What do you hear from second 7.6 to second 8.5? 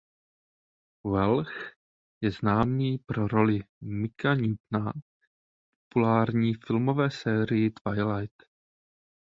Twilight".